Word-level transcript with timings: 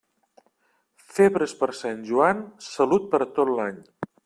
Febres 1.17 1.53
per 1.59 1.69
Sant 1.81 2.01
Joan, 2.09 2.43
salut 2.71 3.09
per 3.15 3.23
tot 3.39 3.55
l'any. 3.61 3.79